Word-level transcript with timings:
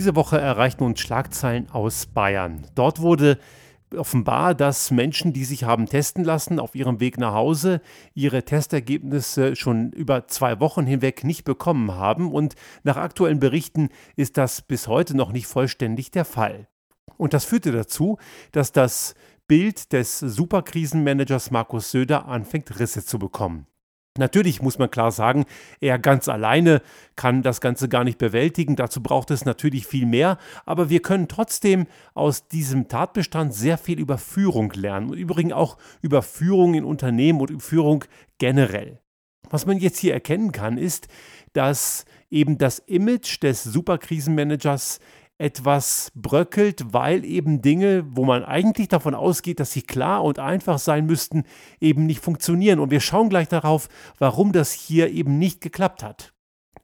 Diese 0.00 0.16
Woche 0.16 0.40
erreichten 0.40 0.84
uns 0.84 0.98
Schlagzeilen 0.98 1.68
aus 1.68 2.06
Bayern. 2.06 2.66
Dort 2.74 3.02
wurde 3.02 3.38
offenbar, 3.94 4.54
dass 4.54 4.90
Menschen, 4.90 5.34
die 5.34 5.44
sich 5.44 5.64
haben 5.64 5.84
testen 5.84 6.24
lassen, 6.24 6.58
auf 6.58 6.74
ihrem 6.74 7.00
Weg 7.00 7.18
nach 7.18 7.34
Hause 7.34 7.82
ihre 8.14 8.42
Testergebnisse 8.42 9.56
schon 9.56 9.92
über 9.92 10.26
zwei 10.26 10.58
Wochen 10.58 10.86
hinweg 10.86 11.22
nicht 11.22 11.44
bekommen 11.44 11.92
haben. 11.92 12.32
Und 12.32 12.54
nach 12.82 12.96
aktuellen 12.96 13.40
Berichten 13.40 13.90
ist 14.16 14.38
das 14.38 14.62
bis 14.62 14.88
heute 14.88 15.14
noch 15.14 15.32
nicht 15.32 15.46
vollständig 15.46 16.10
der 16.10 16.24
Fall. 16.24 16.66
Und 17.18 17.34
das 17.34 17.44
führte 17.44 17.70
dazu, 17.70 18.16
dass 18.52 18.72
das 18.72 19.14
Bild 19.48 19.92
des 19.92 20.18
Superkrisenmanagers 20.18 21.50
Markus 21.50 21.90
Söder 21.90 22.26
anfängt 22.26 22.80
Risse 22.80 23.04
zu 23.04 23.18
bekommen. 23.18 23.66
Natürlich 24.18 24.60
muss 24.60 24.78
man 24.78 24.90
klar 24.90 25.12
sagen, 25.12 25.44
er 25.80 25.98
ganz 25.98 26.28
alleine 26.28 26.82
kann 27.14 27.42
das 27.42 27.60
Ganze 27.60 27.88
gar 27.88 28.02
nicht 28.02 28.18
bewältigen. 28.18 28.74
Dazu 28.74 29.00
braucht 29.02 29.30
es 29.30 29.44
natürlich 29.44 29.86
viel 29.86 30.04
mehr. 30.04 30.36
Aber 30.66 30.90
wir 30.90 31.00
können 31.00 31.28
trotzdem 31.28 31.86
aus 32.14 32.48
diesem 32.48 32.88
Tatbestand 32.88 33.54
sehr 33.54 33.78
viel 33.78 34.00
über 34.00 34.18
Führung 34.18 34.72
lernen. 34.72 35.10
Und 35.10 35.18
übrigens 35.18 35.52
auch 35.52 35.78
über 36.02 36.22
Führung 36.22 36.74
in 36.74 36.84
Unternehmen 36.84 37.40
und 37.40 37.50
über 37.50 37.60
Führung 37.60 38.04
generell. 38.38 39.00
Was 39.48 39.66
man 39.66 39.78
jetzt 39.78 39.98
hier 39.98 40.12
erkennen 40.12 40.50
kann, 40.50 40.76
ist, 40.76 41.06
dass 41.52 42.04
eben 42.30 42.58
das 42.58 42.80
Image 42.80 43.42
des 43.42 43.62
Superkrisenmanagers 43.62 45.00
etwas 45.40 46.12
bröckelt, 46.14 46.92
weil 46.92 47.24
eben 47.24 47.62
Dinge, 47.62 48.04
wo 48.10 48.24
man 48.24 48.44
eigentlich 48.44 48.88
davon 48.88 49.14
ausgeht, 49.14 49.58
dass 49.58 49.72
sie 49.72 49.82
klar 49.82 50.22
und 50.22 50.38
einfach 50.38 50.78
sein 50.78 51.06
müssten, 51.06 51.44
eben 51.80 52.04
nicht 52.04 52.22
funktionieren. 52.22 52.78
Und 52.78 52.90
wir 52.90 53.00
schauen 53.00 53.30
gleich 53.30 53.48
darauf, 53.48 53.88
warum 54.18 54.52
das 54.52 54.72
hier 54.72 55.10
eben 55.10 55.38
nicht 55.38 55.62
geklappt 55.62 56.02
hat. 56.02 56.34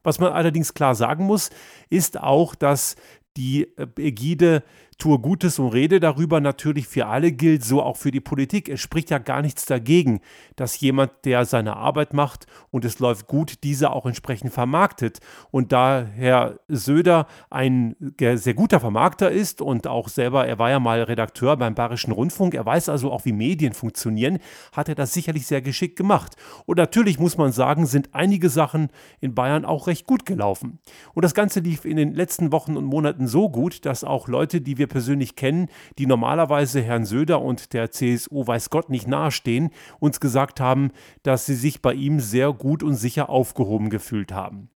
Was 0.02 0.18
man 0.20 0.32
allerdings 0.32 0.72
klar 0.72 0.94
sagen 0.94 1.26
muss, 1.26 1.50
ist 1.90 2.18
auch, 2.18 2.54
dass 2.54 2.96
die 3.36 3.68
Ägide 3.98 4.62
Tue 4.98 5.18
Gutes 5.18 5.58
und 5.58 5.68
rede 5.68 6.00
darüber 6.00 6.40
natürlich 6.40 6.88
für 6.88 7.06
alle 7.06 7.30
gilt, 7.30 7.62
so 7.62 7.82
auch 7.82 7.98
für 7.98 8.10
die 8.10 8.20
Politik. 8.20 8.70
Es 8.70 8.80
spricht 8.80 9.10
ja 9.10 9.18
gar 9.18 9.42
nichts 9.42 9.66
dagegen, 9.66 10.20
dass 10.56 10.80
jemand, 10.80 11.12
der 11.26 11.44
seine 11.44 11.76
Arbeit 11.76 12.14
macht 12.14 12.46
und 12.70 12.82
es 12.86 12.98
läuft 12.98 13.26
gut, 13.26 13.62
diese 13.62 13.90
auch 13.90 14.06
entsprechend 14.06 14.54
vermarktet. 14.54 15.18
Und 15.50 15.72
da 15.72 16.02
Herr 16.02 16.58
Söder 16.68 17.26
ein 17.50 17.94
sehr 18.18 18.54
guter 18.54 18.80
Vermarkter 18.80 19.30
ist 19.30 19.60
und 19.60 19.86
auch 19.86 20.08
selber, 20.08 20.46
er 20.46 20.58
war 20.58 20.70
ja 20.70 20.80
mal 20.80 21.02
Redakteur 21.02 21.58
beim 21.58 21.74
Bayerischen 21.74 22.12
Rundfunk, 22.12 22.54
er 22.54 22.64
weiß 22.64 22.88
also 22.88 23.12
auch, 23.12 23.26
wie 23.26 23.32
Medien 23.32 23.74
funktionieren, 23.74 24.38
hat 24.72 24.88
er 24.88 24.94
das 24.94 25.12
sicherlich 25.12 25.46
sehr 25.46 25.60
geschickt 25.60 25.96
gemacht. 25.96 26.36
Und 26.64 26.78
natürlich 26.78 27.18
muss 27.18 27.36
man 27.36 27.52
sagen, 27.52 27.84
sind 27.84 28.14
einige 28.14 28.48
Sachen 28.48 28.88
in 29.20 29.34
Bayern 29.34 29.66
auch 29.66 29.88
recht 29.88 30.06
gut 30.06 30.24
gelaufen. 30.24 30.78
Und 31.12 31.22
das 31.22 31.34
Ganze 31.34 31.60
lief 31.60 31.84
in 31.84 31.98
den 31.98 32.14
letzten 32.14 32.50
Wochen 32.50 32.78
und 32.78 32.86
Monaten 32.86 33.26
so 33.26 33.50
gut, 33.50 33.84
dass 33.84 34.02
auch 34.02 34.26
Leute, 34.26 34.62
die 34.62 34.78
wir 34.78 34.85
wir 34.86 34.88
persönlich 34.88 35.36
kennen, 35.36 35.68
die 35.98 36.06
normalerweise 36.06 36.80
Herrn 36.80 37.04
Söder 37.04 37.42
und 37.42 37.72
der 37.72 37.90
CSU 37.90 38.46
weiß 38.46 38.70
Gott 38.70 38.88
nicht 38.88 39.08
nahestehen, 39.08 39.70
uns 39.98 40.20
gesagt 40.20 40.60
haben, 40.60 40.90
dass 41.22 41.46
sie 41.46 41.54
sich 41.54 41.82
bei 41.82 41.92
ihm 41.92 42.20
sehr 42.20 42.52
gut 42.52 42.82
und 42.82 42.94
sicher 42.94 43.28
aufgehoben 43.28 43.90
gefühlt 43.90 44.32
haben. 44.32 44.70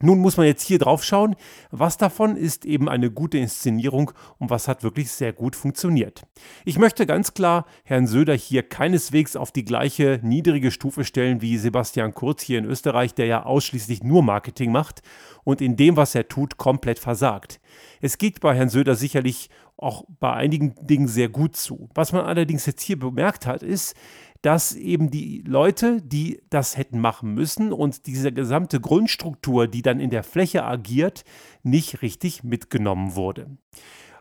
Nun 0.00 0.20
muss 0.20 0.36
man 0.36 0.46
jetzt 0.46 0.62
hier 0.62 0.78
drauf 0.78 1.02
schauen, 1.02 1.34
was 1.70 1.96
davon 1.96 2.36
ist 2.36 2.64
eben 2.64 2.88
eine 2.88 3.10
gute 3.10 3.38
Inszenierung 3.38 4.12
und 4.38 4.50
was 4.50 4.68
hat 4.68 4.82
wirklich 4.82 5.10
sehr 5.10 5.32
gut 5.32 5.56
funktioniert. 5.56 6.22
Ich 6.64 6.78
möchte 6.78 7.06
ganz 7.06 7.34
klar 7.34 7.66
Herrn 7.84 8.06
Söder 8.06 8.34
hier 8.34 8.62
keineswegs 8.62 9.34
auf 9.34 9.50
die 9.50 9.64
gleiche 9.64 10.20
niedrige 10.22 10.70
Stufe 10.70 11.04
stellen 11.04 11.42
wie 11.42 11.58
Sebastian 11.58 12.14
Kurz 12.14 12.42
hier 12.42 12.58
in 12.58 12.64
Österreich, 12.64 13.14
der 13.14 13.26
ja 13.26 13.44
ausschließlich 13.44 14.02
nur 14.04 14.22
Marketing 14.22 14.70
macht 14.70 15.02
und 15.44 15.60
in 15.60 15.76
dem, 15.76 15.96
was 15.96 16.14
er 16.14 16.28
tut, 16.28 16.58
komplett 16.58 16.98
versagt. 16.98 17.60
Es 18.00 18.18
geht 18.18 18.40
bei 18.40 18.54
Herrn 18.54 18.68
Söder 18.68 18.94
sicherlich 18.94 19.50
auch 19.78 20.04
bei 20.20 20.32
einigen 20.32 20.74
Dingen 20.86 21.08
sehr 21.08 21.28
gut 21.28 21.56
zu. 21.56 21.88
Was 21.94 22.12
man 22.12 22.26
allerdings 22.26 22.66
jetzt 22.66 22.82
hier 22.82 22.98
bemerkt 22.98 23.46
hat, 23.46 23.62
ist, 23.62 23.94
dass 24.42 24.74
eben 24.74 25.10
die 25.10 25.42
Leute, 25.46 26.00
die 26.02 26.42
das 26.50 26.76
hätten 26.76 27.00
machen 27.00 27.34
müssen 27.34 27.72
und 27.72 28.06
diese 28.06 28.32
gesamte 28.32 28.80
Grundstruktur, 28.80 29.66
die 29.66 29.82
dann 29.82 30.00
in 30.00 30.10
der 30.10 30.22
Fläche 30.22 30.64
agiert, 30.64 31.24
nicht 31.62 32.02
richtig 32.02 32.44
mitgenommen 32.44 33.14
wurde. 33.14 33.56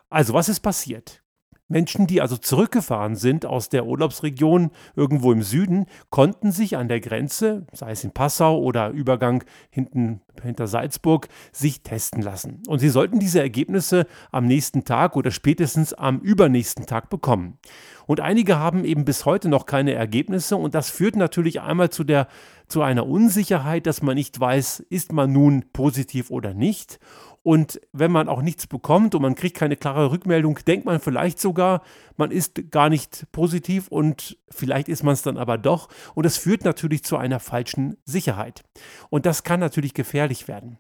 Also 0.10 0.34
was 0.34 0.50
ist 0.50 0.62
passiert? 0.62 1.24
Menschen, 1.68 2.08
die 2.08 2.22
also 2.22 2.38
zurückgefahren 2.38 3.16
sind 3.16 3.46
aus 3.46 3.70
der 3.70 3.86
Urlaubsregion 3.86 4.72
irgendwo 4.96 5.32
im 5.32 5.44
Süden, 5.44 5.86
konnten 6.10 6.52
sich 6.52 6.78
an 6.78 6.88
der 6.88 7.02
Grenze, 7.02 7.66
sei 7.74 7.92
es 7.92 8.04
in 8.04 8.12
Passau 8.12 8.60
oder 8.60 8.90
Übergang 8.90 9.44
hinten 9.70 10.22
hinter 10.42 10.68
Salzburg, 10.68 11.28
sich 11.52 11.82
testen 11.82 12.22
lassen. 12.22 12.62
Und 12.68 12.80
sie 12.80 12.90
sollten 12.90 13.20
diese 13.20 13.42
Ergebnisse 13.42 14.06
am 14.32 14.46
nächsten 14.46 14.86
Tag 14.86 15.16
oder 15.16 15.32
spätestens 15.32 15.94
am 15.94 16.20
übernächsten 16.20 16.86
Tag 16.86 17.10
bekommen. 17.10 17.58
Und 18.06 18.22
einige 18.22 18.58
haben 18.58 18.86
eben 18.86 19.04
bis 19.04 19.26
heute 19.26 19.50
noch 19.50 19.66
keine 19.66 19.94
Ergebnisse 19.94 20.56
und 20.56 20.74
das 20.76 20.90
führt 20.90 21.16
natürlich 21.18 21.60
einmal 21.60 21.90
zu 21.90 22.04
der 22.04 22.28
zu 22.68 22.82
einer 22.82 23.08
Unsicherheit, 23.08 23.88
dass 23.88 24.02
man 24.02 24.16
nicht 24.16 24.38
weiß, 24.38 24.82
ist 24.90 25.14
man 25.14 25.32
nun 25.32 25.66
positiv 25.72 26.30
oder 26.32 26.54
nicht. 26.54 27.00
Und 27.48 27.80
wenn 27.94 28.12
man 28.12 28.28
auch 28.28 28.42
nichts 28.42 28.68
bekommt 28.68 29.16
und 29.16 29.22
man 29.22 29.34
kriegt 29.34 29.56
keine 29.56 29.78
klare 29.78 30.12
Rückmeldung, 30.12 30.60
denkt 30.68 30.86
man 30.86 31.00
vielleicht 31.00 31.40
sogar, 31.40 31.82
man 32.18 32.30
ist 32.30 32.72
gar 32.72 32.90
nicht 32.90 33.26
positiv 33.32 33.88
und 33.88 34.38
vielleicht 34.50 34.90
ist 34.90 35.02
man 35.02 35.14
es 35.14 35.22
dann 35.22 35.38
aber 35.38 35.58
doch. 35.58 35.88
Und 36.14 36.26
das 36.26 36.36
führt 36.36 36.66
natürlich 36.66 37.06
zu 37.06 37.16
einer 37.16 37.40
falschen 37.40 37.96
Sicherheit. 38.04 38.66
Und 39.10 39.26
das 39.26 39.46
kann 39.46 39.62
natürlich 39.62 39.94
gefährlich 39.94 40.50
werden. 40.50 40.78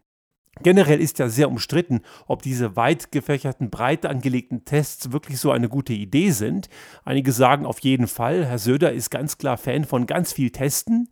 Generell 0.62 1.00
ist 1.00 1.20
ja 1.20 1.30
sehr 1.30 1.50
umstritten, 1.50 2.02
ob 2.26 2.42
diese 2.42 2.76
weit 2.76 3.14
gefächerten, 3.14 3.70
breit 3.70 4.06
angelegten 4.06 4.66
Tests 4.66 5.14
wirklich 5.14 5.40
so 5.40 5.52
eine 5.52 5.70
gute 5.70 5.94
Idee 5.94 6.32
sind. 6.32 6.68
Einige 7.06 7.32
sagen 7.32 7.66
auf 7.66 7.80
jeden 7.80 8.08
Fall, 8.08 8.46
Herr 8.46 8.60
Söder 8.60 8.92
ist 8.92 9.10
ganz 9.10 9.38
klar 9.38 9.58
Fan 9.58 9.86
von 9.86 10.06
ganz 10.06 10.34
viel 10.34 10.50
Testen. 10.50 11.10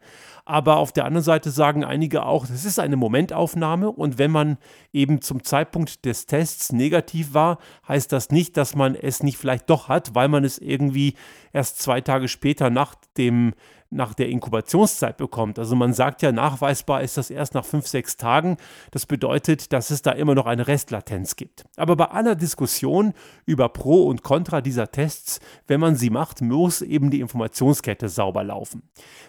Aber 0.47 0.77
auf 0.77 0.91
der 0.91 1.05
anderen 1.05 1.23
Seite 1.23 1.49
sagen 1.49 1.83
einige 1.83 2.23
auch, 2.23 2.45
das 2.45 2.65
ist 2.65 2.79
eine 2.79 2.95
Momentaufnahme. 2.95 3.91
Und 3.91 4.19
wenn 4.19 4.29
man 4.29 4.57
eben 4.93 5.21
zum 5.21 5.43
Zeitpunkt 5.43 6.05
des 6.05 6.27
Tests 6.27 6.71
negativ 6.71 7.33
war, 7.33 7.57
heißt 7.87 8.11
das 8.11 8.29
nicht, 8.29 8.55
dass 8.55 8.75
man 8.75 8.93
es 8.93 9.23
nicht 9.23 9.37
vielleicht 9.37 9.69
doch 9.71 9.89
hat, 9.89 10.13
weil 10.13 10.27
man 10.27 10.43
es 10.43 10.59
irgendwie 10.59 11.15
erst 11.51 11.81
zwei 11.81 11.99
Tage 11.99 12.27
später 12.27 12.69
nach 12.69 12.93
dem 13.17 13.53
nach 13.95 14.13
der 14.13 14.29
Inkubationszeit 14.29 15.17
bekommt. 15.17 15.57
Also 15.57 15.75
man 15.75 15.93
sagt 15.93 16.21
ja, 16.21 16.31
nachweisbar 16.31 17.01
ist 17.01 17.17
das 17.17 17.29
erst 17.29 17.53
nach 17.53 17.65
fünf, 17.65 17.87
sechs 17.87 18.17
Tagen. 18.17 18.57
Das 18.91 19.05
bedeutet, 19.05 19.73
dass 19.73 19.89
es 19.89 20.01
da 20.01 20.11
immer 20.11 20.35
noch 20.35 20.45
eine 20.45 20.67
Restlatenz 20.67 21.35
gibt. 21.35 21.65
Aber 21.77 21.95
bei 21.95 22.05
aller 22.05 22.35
Diskussion 22.35 23.13
über 23.45 23.69
Pro 23.69 24.05
und 24.05 24.23
Contra 24.23 24.61
dieser 24.61 24.91
Tests, 24.91 25.39
wenn 25.67 25.79
man 25.79 25.95
sie 25.95 26.09
macht, 26.09 26.41
muss 26.41 26.81
eben 26.81 27.09
die 27.09 27.21
Informationskette 27.21 28.09
sauber 28.09 28.43
laufen. 28.43 28.83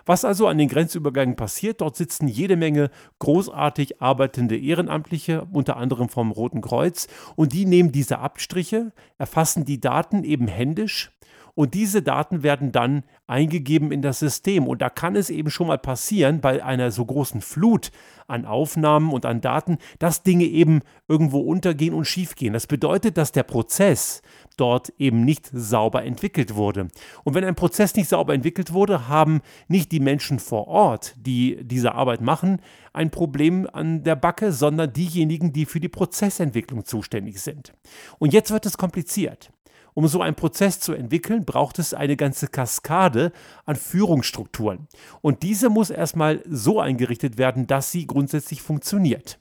Was 0.05 0.25
also 0.25 0.47
an 0.47 0.59
den 0.59 0.69
Grenzübergängen 0.69 1.37
passiert, 1.37 1.81
dort 1.81 1.97
sitzen 1.97 2.29
jede 2.29 2.57
Menge 2.57 2.91
großartig 3.19 4.03
arbeitende 4.03 4.59
Ehrenamtliche, 4.59 5.47
unter 5.53 5.77
anderem 5.77 6.09
vom 6.09 6.31
Roten 6.33 6.61
Kreuz, 6.61 7.07
und 7.37 7.53
die 7.53 7.67
nehmen 7.67 7.93
diese 7.93 8.19
Abstriche, 8.19 8.93
erfassen 9.19 9.65
die 9.65 9.81
Daten 9.81 10.25
eben 10.25 10.49
händisch 10.49 11.16
und 11.57 11.73
diese 11.73 12.03
Daten 12.03 12.43
werden 12.43 12.71
dann 12.71 13.03
eingegeben 13.27 13.91
in 13.91 14.03
das 14.03 14.19
System. 14.19 14.67
Und 14.67 14.83
da 14.83 14.91
kann 14.91 15.17
es 15.17 15.31
eben 15.31 15.49
schon 15.49 15.69
mal 15.69 15.79
passieren, 15.79 16.43
bei 16.43 16.63
einer 16.63 16.91
so 16.91 17.03
großen 17.07 17.41
Flut 17.41 17.91
an 18.27 18.45
Aufnahmen 18.45 19.11
und 19.11 19.25
an 19.25 19.41
Daten, 19.41 19.79
dass 19.99 20.23
Dinge 20.23 20.45
eben 20.45 20.83
irgendwo 21.09 21.41
untergehen 21.41 21.95
und 21.95 22.05
schiefgehen. 22.05 22.53
Das 22.53 22.67
bedeutet, 22.67 23.17
dass 23.17 23.33
der 23.33 23.43
Prozess 23.43 24.21
dort 24.59 24.93
eben 24.99 25.25
nicht 25.25 25.49
sauber 25.51 26.05
entwickelt 26.05 26.57
wurde. 26.57 26.89
Und 27.25 27.33
wenn 27.33 27.45
ein 27.45 27.55
Prozess 27.55 27.97
nicht 27.97 28.11
sauber 28.11 28.35
entwickelt 28.35 28.75
wurde, 28.75 29.09
haben 29.09 29.41
nicht 29.67 29.93
die 29.93 30.01
Menschen 30.01 30.39
vor 30.39 30.69
Ort, 30.69 31.15
die 31.17 31.59
diese 31.63 31.95
Arbeit 31.95 32.21
machen, 32.21 32.61
ein 32.93 33.11
Problem 33.11 33.67
an 33.73 34.03
der 34.03 34.17
Backe, 34.17 34.53
sondern 34.53 34.93
diejenigen, 34.93 35.55
die 35.55 35.65
für 35.65 35.81
die 35.81 35.89
Prozessentwicklung 35.89 36.85
zuständig 36.85 37.41
sind. 37.41 37.73
Und 38.19 38.35
jetzt 38.35 38.51
wird 38.51 38.67
es 38.67 38.77
kompliziert. 38.77 39.51
Um 39.97 40.09
so 40.09 40.21
einen 40.21 40.37
Prozess 40.37 40.79
zu 40.79 40.93
entwickeln, 40.93 41.47
braucht 41.47 41.79
es 41.79 41.95
eine 41.95 42.19
ganze 42.19 42.49
Kaskade 42.49 43.33
an 43.65 43.77
Führungsstrukturen. 43.77 44.89
Und 45.23 45.43
diese 45.43 45.71
muss 45.71 45.89
erstmal 45.89 46.43
so 46.47 46.81
eingerichtet 46.81 47.39
werden, 47.39 47.67
dass 47.67 47.93
sie 47.93 48.07
grundsätzlich 48.07 48.61
funktioniert. 48.61 49.39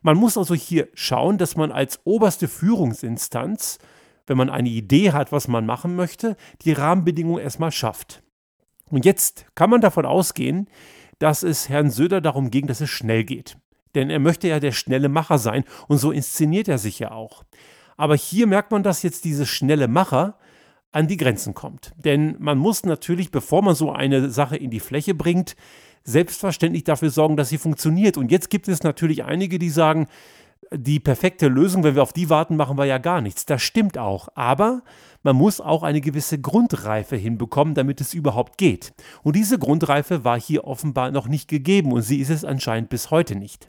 Man 0.00 0.16
muss 0.16 0.38
also 0.38 0.54
hier 0.54 0.86
schauen, 0.94 1.38
dass 1.38 1.56
man 1.56 1.72
als 1.72 1.98
oberste 2.04 2.46
Führungsinstanz, 2.46 3.80
wenn 4.28 4.36
man 4.36 4.48
eine 4.48 4.68
Idee 4.68 5.10
hat, 5.10 5.32
was 5.32 5.48
man 5.48 5.66
machen 5.66 5.96
möchte, 5.96 6.36
die 6.62 6.70
Rahmenbedingungen 6.70 7.42
erstmal 7.42 7.72
schafft. 7.72 8.22
Und 8.90 9.04
jetzt 9.04 9.44
kann 9.56 9.70
man 9.70 9.80
davon 9.80 10.06
ausgehen, 10.06 10.68
dass 11.18 11.42
es 11.42 11.68
Herrn 11.68 11.90
Söder 11.90 12.20
darum 12.20 12.52
ging, 12.52 12.68
dass 12.68 12.80
es 12.80 12.90
schnell 12.90 13.24
geht. 13.24 13.56
Denn 13.96 14.08
er 14.08 14.20
möchte 14.20 14.46
ja 14.46 14.60
der 14.60 14.70
schnelle 14.70 15.08
Macher 15.08 15.38
sein 15.38 15.64
und 15.88 15.98
so 15.98 16.12
inszeniert 16.12 16.68
er 16.68 16.78
sich 16.78 17.00
ja 17.00 17.10
auch. 17.10 17.42
Aber 18.00 18.16
hier 18.16 18.46
merkt 18.46 18.72
man, 18.72 18.82
dass 18.82 19.02
jetzt 19.02 19.26
diese 19.26 19.44
schnelle 19.44 19.86
Macher 19.86 20.38
an 20.90 21.06
die 21.06 21.18
Grenzen 21.18 21.52
kommt. 21.52 21.92
Denn 22.02 22.34
man 22.38 22.56
muss 22.56 22.86
natürlich, 22.86 23.30
bevor 23.30 23.60
man 23.60 23.74
so 23.74 23.92
eine 23.92 24.30
Sache 24.30 24.56
in 24.56 24.70
die 24.70 24.80
Fläche 24.80 25.14
bringt, 25.14 25.54
selbstverständlich 26.02 26.84
dafür 26.84 27.10
sorgen, 27.10 27.36
dass 27.36 27.50
sie 27.50 27.58
funktioniert. 27.58 28.16
Und 28.16 28.30
jetzt 28.30 28.48
gibt 28.48 28.68
es 28.68 28.82
natürlich 28.82 29.24
einige, 29.24 29.58
die 29.58 29.68
sagen, 29.68 30.06
die 30.72 30.98
perfekte 30.98 31.48
Lösung, 31.48 31.84
wenn 31.84 31.94
wir 31.94 32.02
auf 32.02 32.14
die 32.14 32.30
warten, 32.30 32.56
machen 32.56 32.78
wir 32.78 32.86
ja 32.86 32.96
gar 32.96 33.20
nichts. 33.20 33.44
Das 33.44 33.60
stimmt 33.60 33.98
auch. 33.98 34.28
Aber 34.34 34.80
man 35.22 35.36
muss 35.36 35.60
auch 35.60 35.82
eine 35.82 36.00
gewisse 36.00 36.40
Grundreife 36.40 37.16
hinbekommen, 37.16 37.74
damit 37.74 38.00
es 38.00 38.14
überhaupt 38.14 38.56
geht. 38.56 38.94
Und 39.22 39.36
diese 39.36 39.58
Grundreife 39.58 40.24
war 40.24 40.40
hier 40.40 40.64
offenbar 40.64 41.10
noch 41.10 41.28
nicht 41.28 41.48
gegeben 41.48 41.92
und 41.92 42.00
sie 42.00 42.20
ist 42.20 42.30
es 42.30 42.46
anscheinend 42.46 42.88
bis 42.88 43.10
heute 43.10 43.36
nicht. 43.36 43.68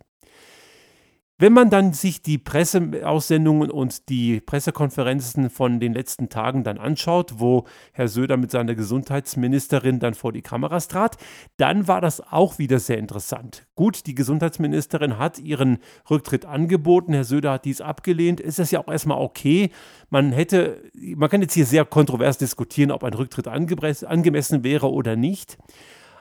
Wenn 1.41 1.53
man 1.53 1.71
dann 1.71 1.91
sich 1.93 2.21
die 2.21 2.37
Presseaussendungen 2.37 3.71
und 3.71 4.09
die 4.09 4.39
Pressekonferenzen 4.41 5.49
von 5.49 5.79
den 5.79 5.91
letzten 5.91 6.29
Tagen 6.29 6.63
dann 6.63 6.77
anschaut, 6.77 7.33
wo 7.37 7.65
Herr 7.93 8.07
Söder 8.07 8.37
mit 8.37 8.51
seiner 8.51 8.75
Gesundheitsministerin 8.75 9.97
dann 9.97 10.13
vor 10.13 10.33
die 10.33 10.43
Kameras 10.43 10.87
trat, 10.87 11.17
dann 11.57 11.87
war 11.87 11.99
das 11.99 12.21
auch 12.31 12.59
wieder 12.59 12.77
sehr 12.77 12.99
interessant. 12.99 13.65
Gut, 13.73 14.05
die 14.05 14.13
Gesundheitsministerin 14.13 15.17
hat 15.17 15.39
ihren 15.39 15.79
Rücktritt 16.11 16.45
angeboten, 16.45 17.13
Herr 17.13 17.23
Söder 17.23 17.53
hat 17.53 17.65
dies 17.65 17.81
abgelehnt. 17.81 18.39
Ist 18.39 18.59
das 18.59 18.69
ja 18.69 18.79
auch 18.79 18.91
erstmal 18.91 19.19
okay. 19.19 19.71
Man 20.11 20.33
hätte, 20.33 20.91
man 20.93 21.27
kann 21.27 21.41
jetzt 21.41 21.55
hier 21.55 21.65
sehr 21.65 21.85
kontrovers 21.85 22.37
diskutieren, 22.37 22.91
ob 22.91 23.03
ein 23.03 23.15
Rücktritt 23.15 23.47
angemessen 23.47 24.63
wäre 24.63 24.91
oder 24.91 25.15
nicht. 25.15 25.57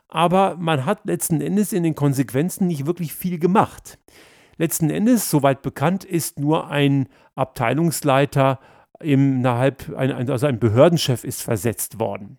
Aber 0.09 0.57
man 0.57 0.87
hat 0.87 1.05
letzten 1.05 1.43
Endes 1.43 1.75
in 1.75 1.83
den 1.83 1.95
Konsequenzen 1.95 2.69
nicht 2.69 2.87
wirklich 2.87 3.13
viel 3.13 3.39
gemacht. 3.39 3.99
Letzten 4.61 4.91
Endes, 4.91 5.31
soweit 5.31 5.63
bekannt, 5.63 6.05
ist 6.05 6.39
nur 6.39 6.69
ein 6.69 7.09
Abteilungsleiter 7.35 8.61
innerhalb, 9.01 9.91
also 9.97 10.47
ein 10.47 10.59
Behördenchef 10.59 11.25
ist 11.25 11.41
versetzt 11.41 11.99
worden. 11.99 12.37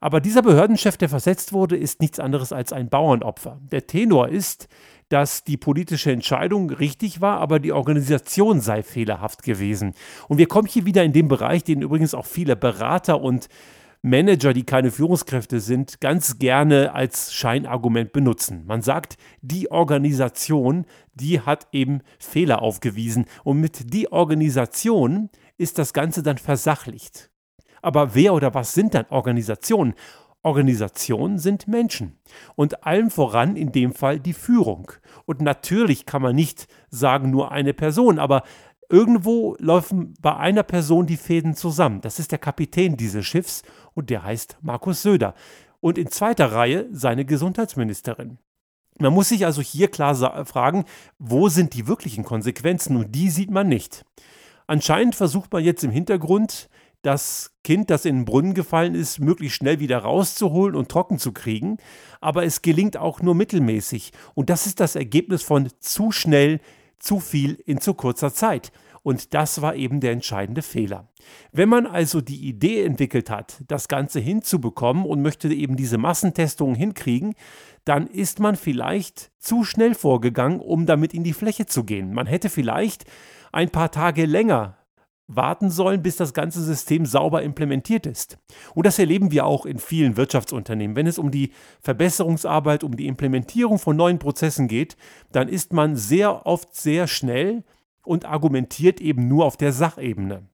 Aber 0.00 0.22
dieser 0.22 0.40
Behördenchef, 0.40 0.96
der 0.96 1.10
versetzt 1.10 1.52
wurde, 1.52 1.76
ist 1.76 2.00
nichts 2.00 2.18
anderes 2.18 2.54
als 2.54 2.72
ein 2.72 2.88
Bauernopfer. 2.88 3.60
Der 3.70 3.86
Tenor 3.86 4.30
ist, 4.30 4.68
dass 5.10 5.44
die 5.44 5.58
politische 5.58 6.10
Entscheidung 6.10 6.70
richtig 6.70 7.20
war, 7.20 7.40
aber 7.40 7.58
die 7.58 7.72
Organisation 7.72 8.62
sei 8.62 8.82
fehlerhaft 8.82 9.42
gewesen. 9.42 9.92
Und 10.28 10.38
wir 10.38 10.48
kommen 10.48 10.66
hier 10.66 10.86
wieder 10.86 11.04
in 11.04 11.12
den 11.12 11.28
Bereich, 11.28 11.62
den 11.62 11.82
übrigens 11.82 12.14
auch 12.14 12.24
viele 12.24 12.56
Berater 12.56 13.20
und 13.20 13.50
Manager, 14.02 14.54
die 14.54 14.64
keine 14.64 14.90
Führungskräfte 14.90 15.60
sind, 15.60 16.00
ganz 16.00 16.38
gerne 16.38 16.94
als 16.94 17.34
Scheinargument 17.34 18.12
benutzen. 18.12 18.64
Man 18.66 18.80
sagt, 18.80 19.18
die 19.42 19.70
Organisation, 19.70 20.86
die 21.12 21.40
hat 21.40 21.68
eben 21.72 22.00
Fehler 22.18 22.62
aufgewiesen 22.62 23.26
und 23.44 23.60
mit 23.60 23.92
die 23.92 24.10
Organisation 24.10 25.28
ist 25.58 25.78
das 25.78 25.92
Ganze 25.92 26.22
dann 26.22 26.38
versachlicht. 26.38 27.30
Aber 27.82 28.14
wer 28.14 28.32
oder 28.32 28.54
was 28.54 28.72
sind 28.72 28.94
dann 28.94 29.06
Organisationen? 29.10 29.94
Organisationen 30.42 31.38
sind 31.38 31.68
Menschen 31.68 32.18
und 32.54 32.86
allem 32.86 33.10
voran 33.10 33.56
in 33.56 33.72
dem 33.72 33.92
Fall 33.92 34.18
die 34.18 34.32
Führung. 34.32 34.90
Und 35.26 35.42
natürlich 35.42 36.06
kann 36.06 36.22
man 36.22 36.34
nicht 36.34 36.66
sagen 36.88 37.30
nur 37.30 37.52
eine 37.52 37.74
Person, 37.74 38.18
aber 38.18 38.44
irgendwo 38.90 39.56
laufen 39.58 40.14
bei 40.20 40.36
einer 40.36 40.62
Person 40.62 41.06
die 41.06 41.16
Fäden 41.16 41.54
zusammen. 41.54 42.00
Das 42.00 42.18
ist 42.18 42.32
der 42.32 42.38
Kapitän 42.38 42.96
dieses 42.96 43.24
Schiffs 43.24 43.62
und 43.94 44.10
der 44.10 44.22
heißt 44.22 44.58
Markus 44.60 45.02
Söder. 45.02 45.34
Und 45.80 45.98
in 45.98 46.08
zweiter 46.08 46.52
Reihe 46.52 46.88
seine 46.92 47.24
Gesundheitsministerin. 47.24 48.38
Man 48.98 49.14
muss 49.14 49.30
sich 49.30 49.46
also 49.46 49.62
hier 49.62 49.88
klar 49.88 50.44
fragen, 50.44 50.84
wo 51.18 51.48
sind 51.48 51.74
die 51.74 51.86
wirklichen 51.86 52.22
Konsequenzen 52.22 52.96
und 52.96 53.14
die 53.14 53.30
sieht 53.30 53.50
man 53.50 53.68
nicht. 53.68 54.04
Anscheinend 54.66 55.14
versucht 55.14 55.52
man 55.52 55.64
jetzt 55.64 55.82
im 55.82 55.90
Hintergrund, 55.90 56.68
das 57.02 57.52
Kind, 57.64 57.88
das 57.88 58.04
in 58.04 58.16
den 58.16 58.24
Brunnen 58.26 58.52
gefallen 58.52 58.94
ist, 58.94 59.20
möglichst 59.20 59.56
schnell 59.56 59.80
wieder 59.80 59.98
rauszuholen 59.98 60.76
und 60.76 60.90
trocken 60.90 61.18
zu 61.18 61.32
kriegen, 61.32 61.78
aber 62.20 62.44
es 62.44 62.60
gelingt 62.60 62.98
auch 62.98 63.22
nur 63.22 63.34
mittelmäßig 63.34 64.12
und 64.34 64.50
das 64.50 64.66
ist 64.66 64.80
das 64.80 64.96
Ergebnis 64.96 65.42
von 65.42 65.70
zu 65.80 66.12
schnell, 66.12 66.60
zu 66.98 67.18
viel 67.18 67.54
in 67.64 67.80
zu 67.80 67.94
kurzer 67.94 68.32
Zeit. 68.34 68.70
Und 69.02 69.34
das 69.34 69.62
war 69.62 69.74
eben 69.74 70.00
der 70.00 70.12
entscheidende 70.12 70.62
Fehler. 70.62 71.08
Wenn 71.52 71.68
man 71.68 71.86
also 71.86 72.20
die 72.20 72.48
Idee 72.48 72.84
entwickelt 72.84 73.30
hat, 73.30 73.62
das 73.66 73.88
Ganze 73.88 74.20
hinzubekommen 74.20 75.04
und 75.04 75.22
möchte 75.22 75.48
eben 75.48 75.76
diese 75.76 75.98
Massentestungen 75.98 76.74
hinkriegen, 76.74 77.34
dann 77.84 78.06
ist 78.06 78.40
man 78.40 78.56
vielleicht 78.56 79.30
zu 79.38 79.64
schnell 79.64 79.94
vorgegangen, 79.94 80.60
um 80.60 80.86
damit 80.86 81.14
in 81.14 81.24
die 81.24 81.32
Fläche 81.32 81.66
zu 81.66 81.84
gehen. 81.84 82.12
Man 82.12 82.26
hätte 82.26 82.50
vielleicht 82.50 83.04
ein 83.52 83.70
paar 83.70 83.90
Tage 83.90 84.26
länger 84.26 84.76
warten 85.26 85.70
sollen, 85.70 86.02
bis 86.02 86.16
das 86.16 86.34
ganze 86.34 86.62
System 86.62 87.06
sauber 87.06 87.42
implementiert 87.42 88.04
ist. 88.06 88.38
Und 88.74 88.84
das 88.84 88.98
erleben 88.98 89.30
wir 89.30 89.46
auch 89.46 89.64
in 89.64 89.78
vielen 89.78 90.16
Wirtschaftsunternehmen. 90.16 90.96
Wenn 90.96 91.06
es 91.06 91.18
um 91.18 91.30
die 91.30 91.52
Verbesserungsarbeit, 91.80 92.82
um 92.84 92.96
die 92.96 93.06
Implementierung 93.06 93.78
von 93.78 93.96
neuen 93.96 94.18
Prozessen 94.18 94.68
geht, 94.68 94.96
dann 95.32 95.48
ist 95.48 95.72
man 95.72 95.96
sehr 95.96 96.46
oft 96.46 96.74
sehr 96.74 97.06
schnell 97.06 97.62
und 98.02 98.24
argumentiert 98.24 99.00
eben 99.00 99.28
nur 99.28 99.44
auf 99.44 99.56
der 99.56 99.72
Sachebene. 99.72 100.48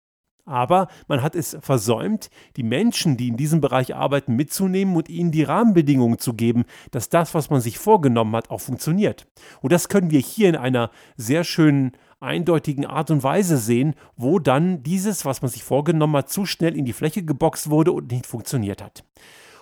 Aber 0.46 0.86
man 1.08 1.22
hat 1.22 1.34
es 1.34 1.58
versäumt, 1.60 2.30
die 2.56 2.62
Menschen, 2.62 3.16
die 3.16 3.28
in 3.28 3.36
diesem 3.36 3.60
Bereich 3.60 3.96
arbeiten, 3.96 4.36
mitzunehmen 4.36 4.94
und 4.94 5.08
ihnen 5.08 5.32
die 5.32 5.42
Rahmenbedingungen 5.42 6.18
zu 6.20 6.34
geben, 6.34 6.64
dass 6.92 7.08
das, 7.08 7.34
was 7.34 7.50
man 7.50 7.60
sich 7.60 7.78
vorgenommen 7.78 8.34
hat, 8.36 8.50
auch 8.50 8.60
funktioniert. 8.60 9.26
Und 9.60 9.72
das 9.72 9.88
können 9.88 10.12
wir 10.12 10.20
hier 10.20 10.48
in 10.48 10.56
einer 10.56 10.90
sehr 11.16 11.42
schönen, 11.42 11.92
eindeutigen 12.20 12.86
Art 12.86 13.10
und 13.10 13.24
Weise 13.24 13.58
sehen, 13.58 13.94
wo 14.16 14.38
dann 14.38 14.82
dieses, 14.84 15.24
was 15.24 15.42
man 15.42 15.50
sich 15.50 15.64
vorgenommen 15.64 16.16
hat, 16.16 16.30
zu 16.30 16.46
schnell 16.46 16.76
in 16.76 16.84
die 16.84 16.92
Fläche 16.92 17.24
geboxt 17.24 17.68
wurde 17.68 17.92
und 17.92 18.10
nicht 18.10 18.26
funktioniert 18.26 18.80
hat. 18.82 19.04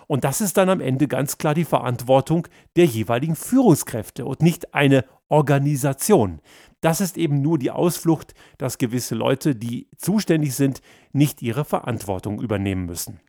Und 0.07 0.23
das 0.23 0.41
ist 0.41 0.57
dann 0.57 0.69
am 0.69 0.81
Ende 0.81 1.07
ganz 1.07 1.37
klar 1.37 1.53
die 1.53 1.65
Verantwortung 1.65 2.47
der 2.75 2.85
jeweiligen 2.85 3.35
Führungskräfte 3.35 4.25
und 4.25 4.41
nicht 4.41 4.73
eine 4.73 5.05
Organisation. 5.27 6.41
Das 6.81 7.01
ist 7.01 7.17
eben 7.17 7.41
nur 7.41 7.57
die 7.57 7.71
Ausflucht, 7.71 8.33
dass 8.57 8.77
gewisse 8.77 9.15
Leute, 9.15 9.55
die 9.55 9.87
zuständig 9.97 10.53
sind, 10.53 10.81
nicht 11.13 11.41
ihre 11.41 11.65
Verantwortung 11.65 12.41
übernehmen 12.41 12.85
müssen. 12.85 13.19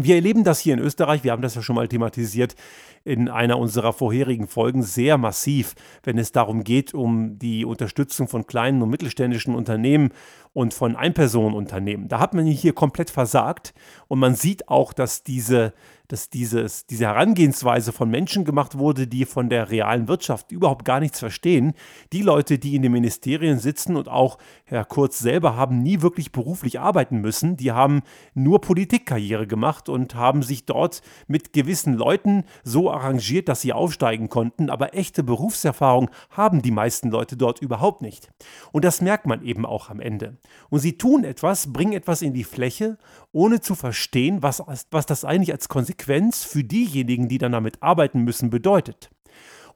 Wir 0.00 0.14
erleben 0.14 0.44
das 0.44 0.60
hier 0.60 0.74
in 0.74 0.80
Österreich, 0.80 1.24
wir 1.24 1.32
haben 1.32 1.42
das 1.42 1.56
ja 1.56 1.62
schon 1.62 1.74
mal 1.74 1.88
thematisiert 1.88 2.54
in 3.02 3.28
einer 3.28 3.58
unserer 3.58 3.92
vorherigen 3.92 4.46
Folgen, 4.46 4.84
sehr 4.84 5.18
massiv, 5.18 5.74
wenn 6.04 6.18
es 6.18 6.30
darum 6.30 6.62
geht, 6.62 6.94
um 6.94 7.36
die 7.40 7.64
Unterstützung 7.64 8.28
von 8.28 8.46
kleinen 8.46 8.80
und 8.80 8.90
mittelständischen 8.90 9.56
Unternehmen 9.56 10.10
und 10.58 10.74
von 10.74 10.96
Einpersonenunternehmen. 10.96 12.08
Da 12.08 12.18
hat 12.18 12.34
man 12.34 12.44
hier 12.44 12.72
komplett 12.72 13.10
versagt 13.10 13.72
und 14.08 14.18
man 14.18 14.34
sieht 14.34 14.68
auch, 14.68 14.92
dass 14.92 15.22
diese 15.22 15.72
dass 16.08 16.30
dieses, 16.30 16.86
diese 16.86 17.04
Herangehensweise 17.04 17.92
von 17.92 18.10
Menschen 18.10 18.46
gemacht 18.46 18.78
wurde, 18.78 19.06
die 19.06 19.26
von 19.26 19.50
der 19.50 19.70
realen 19.70 20.08
Wirtschaft 20.08 20.50
überhaupt 20.50 20.86
gar 20.86 21.00
nichts 21.00 21.18
verstehen. 21.18 21.74
Die 22.12 22.22
Leute, 22.22 22.58
die 22.58 22.74
in 22.74 22.82
den 22.82 22.92
Ministerien 22.92 23.58
sitzen 23.58 23.94
und 23.94 24.08
auch 24.08 24.38
Herr 24.64 24.86
Kurz 24.86 25.18
selber 25.18 25.54
haben 25.54 25.82
nie 25.82 26.00
wirklich 26.00 26.32
beruflich 26.32 26.80
arbeiten 26.80 27.18
müssen. 27.20 27.58
Die 27.58 27.72
haben 27.72 28.00
nur 28.32 28.62
Politikkarriere 28.62 29.46
gemacht 29.46 29.90
und 29.90 30.14
haben 30.14 30.42
sich 30.42 30.64
dort 30.64 31.02
mit 31.26 31.52
gewissen 31.52 31.92
Leuten 31.92 32.44
so 32.64 32.90
arrangiert, 32.90 33.48
dass 33.48 33.60
sie 33.60 33.74
aufsteigen 33.74 34.30
konnten. 34.30 34.70
Aber 34.70 34.94
echte 34.94 35.22
Berufserfahrung 35.22 36.10
haben 36.30 36.62
die 36.62 36.70
meisten 36.70 37.10
Leute 37.10 37.36
dort 37.36 37.60
überhaupt 37.60 38.00
nicht. 38.00 38.30
Und 38.72 38.86
das 38.86 39.02
merkt 39.02 39.26
man 39.26 39.42
eben 39.42 39.66
auch 39.66 39.90
am 39.90 40.00
Ende. 40.00 40.38
Und 40.70 40.80
sie 40.80 40.98
tun 40.98 41.24
etwas, 41.24 41.72
bringen 41.72 41.92
etwas 41.92 42.22
in 42.22 42.34
die 42.34 42.44
Fläche, 42.44 42.98
ohne 43.32 43.60
zu 43.60 43.74
verstehen, 43.74 44.42
was, 44.42 44.62
was 44.90 45.06
das 45.06 45.24
eigentlich 45.24 45.52
als 45.52 45.68
Konsequenz 45.68 46.44
für 46.44 46.64
diejenigen, 46.64 47.28
die 47.28 47.38
dann 47.38 47.52
damit 47.52 47.82
arbeiten 47.82 48.22
müssen, 48.22 48.50
bedeutet. 48.50 49.10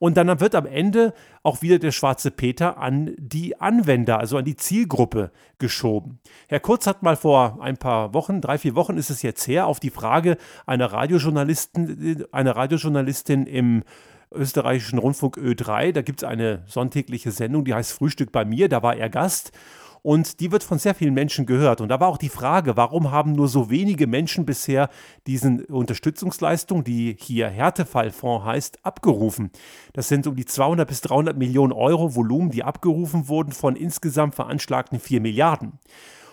Und 0.02 0.16
dann 0.16 0.40
wird 0.40 0.56
am 0.56 0.66
Ende 0.66 1.14
auch 1.44 1.62
wieder 1.62 1.78
der 1.78 1.92
schwarze 1.92 2.32
Peter 2.32 2.76
an 2.76 3.14
die 3.18 3.60
Anwender, 3.60 4.18
also 4.18 4.36
an 4.36 4.44
die 4.44 4.56
Zielgruppe 4.56 5.30
geschoben. 5.58 6.18
Herr 6.48 6.58
Kurz 6.58 6.88
hat 6.88 7.04
mal 7.04 7.14
vor 7.14 7.58
ein 7.60 7.76
paar 7.76 8.12
Wochen, 8.12 8.40
drei, 8.40 8.58
vier 8.58 8.74
Wochen 8.74 8.96
ist 8.96 9.10
es 9.10 9.22
jetzt 9.22 9.46
her, 9.46 9.68
auf 9.68 9.78
die 9.78 9.90
Frage 9.90 10.38
einer 10.66 10.92
Radiojournalistin, 10.92 12.24
einer 12.32 12.56
Radiojournalistin 12.56 13.46
im 13.46 13.84
österreichischen 14.32 14.98
Rundfunk 14.98 15.36
Ö3, 15.36 15.92
da 15.92 16.02
gibt 16.02 16.24
es 16.24 16.28
eine 16.28 16.64
sonntägliche 16.66 17.30
Sendung, 17.30 17.64
die 17.64 17.74
heißt 17.74 17.92
Frühstück 17.92 18.32
bei 18.32 18.44
mir, 18.44 18.68
da 18.68 18.82
war 18.82 18.96
er 18.96 19.08
Gast 19.08 19.52
und 20.02 20.40
die 20.40 20.50
wird 20.50 20.64
von 20.64 20.78
sehr 20.78 20.94
vielen 20.94 21.14
Menschen 21.14 21.46
gehört. 21.46 21.80
Und 21.80 21.88
da 21.88 22.00
war 22.00 22.08
auch 22.08 22.18
die 22.18 22.28
Frage, 22.28 22.76
warum 22.76 23.10
haben 23.10 23.32
nur 23.32 23.48
so 23.48 23.70
wenige 23.70 24.06
Menschen 24.06 24.44
bisher 24.44 24.88
diesen 25.26 25.64
Unterstützungsleistung, 25.64 26.84
die 26.84 27.16
hier 27.18 27.48
Härtefallfonds 27.48 28.44
heißt, 28.44 28.84
abgerufen. 28.84 29.50
Das 29.92 30.08
sind 30.08 30.26
um 30.26 30.34
die 30.34 30.44
200 30.44 30.88
bis 30.88 31.00
300 31.02 31.36
Millionen 31.36 31.72
Euro 31.72 32.14
Volumen, 32.16 32.50
die 32.50 32.64
abgerufen 32.64 33.28
wurden 33.28 33.52
von 33.52 33.76
insgesamt 33.76 34.34
veranschlagten 34.34 34.98
4 34.98 35.20
Milliarden. 35.20 35.78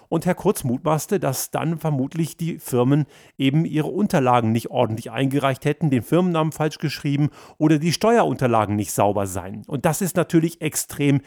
Und 0.10 0.26
Herr 0.26 0.34
Kurz 0.34 0.64
mutmaßte, 0.64 1.20
dass 1.20 1.52
dann 1.52 1.78
vermutlich 1.78 2.36
die 2.36 2.58
Firmen 2.58 3.06
eben 3.38 3.64
ihre 3.64 3.90
Unterlagen 3.90 4.52
nicht 4.52 4.72
ordentlich 4.72 5.12
eingereicht 5.12 5.66
hätten, 5.66 5.92
den 5.92 6.02
Firmennamen 6.02 6.52
falsch 6.52 6.80
geschrieben 6.80 7.30
oder 7.60 7.78
die 7.78 7.94
Steuerunterlagen 7.94 8.76
nicht 8.76 8.92
sauber 8.92 9.28
seien. 9.28 9.64
Und 9.68 9.86
das 9.86 10.02
ist 10.02 10.16
natürlich 10.16 10.62
extrem 10.62 11.22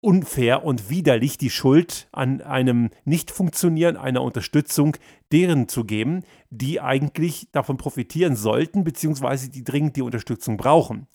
unfair 0.00 0.64
und 0.64 0.88
widerlich 0.88 1.38
die 1.38 1.50
Schuld 1.50 2.08
an 2.12 2.40
einem 2.40 2.90
Nicht-Funktionieren 3.04 3.96
einer 3.96 4.22
Unterstützung 4.22 4.96
deren 5.32 5.68
zu 5.68 5.84
geben, 5.84 6.22
die 6.50 6.80
eigentlich 6.80 7.48
davon 7.52 7.76
profitieren 7.76 8.36
sollten, 8.36 8.84
beziehungsweise 8.84 9.50
die 9.50 9.64
dringend 9.64 9.96
die 9.96 10.02
Unterstützung 10.02 10.56
brauchen. 10.56 11.06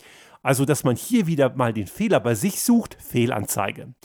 Also, 0.43 0.65
dass 0.65 0.83
man 0.83 0.95
hier 0.95 1.25
wieder 1.25 1.55
mal 1.55 1.73
den 1.73 1.87
Fehler 1.87 2.19
bei 2.19 2.35
sich 2.35 2.61
sucht, 2.61 2.97
Fehlanzeige. 3.01 3.95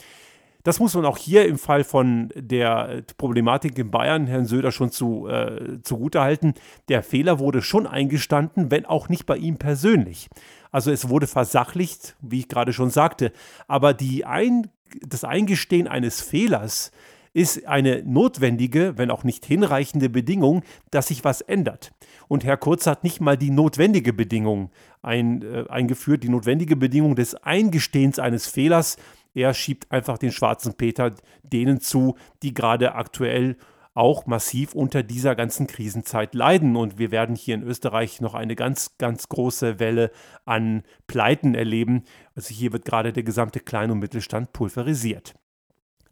Das 0.62 0.78
muss 0.78 0.94
man 0.94 1.06
auch 1.06 1.16
hier 1.16 1.46
im 1.46 1.58
Fall 1.58 1.84
von 1.84 2.30
der 2.34 3.02
Problematik 3.16 3.78
in 3.78 3.90
Bayern 3.90 4.26
Herrn 4.26 4.44
Söder 4.44 4.72
schon 4.72 4.90
zu, 4.90 5.26
äh, 5.26 5.82
zugutehalten. 5.82 6.54
Der 6.88 7.02
Fehler 7.02 7.38
wurde 7.38 7.62
schon 7.62 7.86
eingestanden, 7.86 8.70
wenn 8.70 8.84
auch 8.84 9.08
nicht 9.08 9.24
bei 9.24 9.36
ihm 9.36 9.56
persönlich. 9.56 10.28
Also 10.70 10.90
es 10.90 11.08
wurde 11.08 11.26
versachlicht, 11.26 12.16
wie 12.20 12.40
ich 12.40 12.48
gerade 12.48 12.72
schon 12.72 12.90
sagte. 12.90 13.32
Aber 13.68 13.94
Ein 14.24 14.68
das 15.06 15.24
Eingestehen 15.24 15.88
eines 15.88 16.20
Fehlers 16.20 16.90
ist 17.32 17.66
eine 17.66 18.02
notwendige, 18.02 18.98
wenn 18.98 19.10
auch 19.10 19.22
nicht 19.22 19.46
hinreichende 19.46 20.08
Bedingung, 20.08 20.62
dass 20.90 21.08
sich 21.08 21.24
was 21.24 21.40
ändert. 21.40 21.92
Und 22.26 22.44
Herr 22.44 22.56
Kurz 22.56 22.86
hat 22.86 23.04
nicht 23.04 23.20
mal 23.20 23.36
die 23.36 23.50
notwendige 23.50 24.12
Bedingung 24.12 24.70
ein, 25.02 25.42
äh, 25.42 25.64
eingeführt, 25.68 26.24
die 26.24 26.28
notwendige 26.28 26.76
Bedingung 26.76 27.14
des 27.14 27.36
Eingestehens 27.36 28.18
eines 28.18 28.48
Fehlers. 28.48 28.96
Er 29.32 29.54
schiebt 29.54 29.92
einfach 29.92 30.18
den 30.18 30.32
schwarzen 30.32 30.74
Peter 30.74 31.14
denen 31.44 31.80
zu, 31.80 32.16
die 32.42 32.52
gerade 32.52 32.94
aktuell 32.96 33.56
auch 34.00 34.24
massiv 34.24 34.74
unter 34.74 35.02
dieser 35.02 35.36
ganzen 35.36 35.66
Krisenzeit 35.66 36.34
leiden. 36.34 36.74
Und 36.74 36.98
wir 36.98 37.10
werden 37.10 37.36
hier 37.36 37.54
in 37.54 37.62
Österreich 37.62 38.22
noch 38.22 38.32
eine 38.32 38.56
ganz, 38.56 38.96
ganz 38.96 39.28
große 39.28 39.78
Welle 39.78 40.10
an 40.46 40.84
Pleiten 41.06 41.54
erleben. 41.54 42.04
Also 42.34 42.54
hier 42.54 42.72
wird 42.72 42.86
gerade 42.86 43.12
der 43.12 43.24
gesamte 43.24 43.60
Klein- 43.60 43.90
und 43.90 43.98
Mittelstand 43.98 44.54
pulverisiert. 44.54 45.34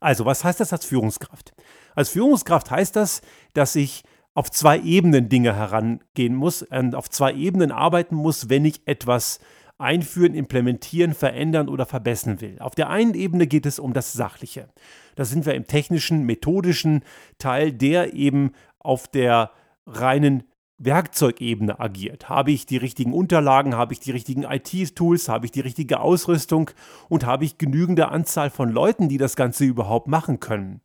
Also, 0.00 0.26
was 0.26 0.44
heißt 0.44 0.60
das 0.60 0.72
als 0.72 0.84
Führungskraft? 0.84 1.54
Als 1.94 2.10
Führungskraft 2.10 2.70
heißt 2.70 2.94
das, 2.94 3.22
dass 3.54 3.74
ich 3.74 4.04
auf 4.34 4.50
zwei 4.50 4.78
Ebenen 4.78 5.30
Dinge 5.30 5.56
herangehen 5.56 6.36
muss 6.36 6.62
und 6.62 6.94
auf 6.94 7.08
zwei 7.08 7.32
Ebenen 7.32 7.72
arbeiten 7.72 8.14
muss, 8.14 8.50
wenn 8.50 8.66
ich 8.66 8.86
etwas 8.86 9.40
einführen, 9.78 10.34
implementieren, 10.34 11.14
verändern 11.14 11.68
oder 11.68 11.86
verbessern 11.86 12.40
will. 12.40 12.56
Auf 12.58 12.74
der 12.74 12.90
einen 12.90 13.14
Ebene 13.14 13.46
geht 13.46 13.64
es 13.64 13.78
um 13.78 13.92
das 13.92 14.12
Sachliche. 14.12 14.68
Da 15.14 15.24
sind 15.24 15.46
wir 15.46 15.54
im 15.54 15.66
technischen, 15.66 16.24
methodischen 16.24 17.02
Teil, 17.38 17.72
der 17.72 18.12
eben 18.12 18.52
auf 18.78 19.08
der 19.08 19.52
reinen 19.86 20.42
Werkzeugebene 20.78 21.80
agiert. 21.80 22.28
Habe 22.28 22.52
ich 22.52 22.66
die 22.66 22.76
richtigen 22.76 23.12
Unterlagen, 23.12 23.74
habe 23.74 23.92
ich 23.92 24.00
die 24.00 24.12
richtigen 24.12 24.44
IT-Tools, 24.44 25.28
habe 25.28 25.46
ich 25.46 25.52
die 25.52 25.60
richtige 25.60 26.00
Ausrüstung 26.00 26.70
und 27.08 27.26
habe 27.26 27.44
ich 27.44 27.58
genügende 27.58 28.08
Anzahl 28.08 28.50
von 28.50 28.70
Leuten, 28.70 29.08
die 29.08 29.18
das 29.18 29.34
Ganze 29.34 29.64
überhaupt 29.64 30.06
machen 30.06 30.38
können. 30.38 30.80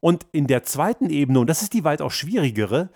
Und 0.00 0.26
in 0.32 0.46
der 0.46 0.64
zweiten 0.64 1.08
Ebene, 1.08 1.40
und 1.40 1.48
das 1.48 1.62
ist 1.62 1.72
die 1.72 1.84
weitaus 1.84 2.12
schwierigere, 2.12 2.90